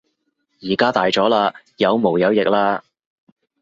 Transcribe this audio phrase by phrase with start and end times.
[0.63, 2.81] 而家大咗喇，有毛有翼喇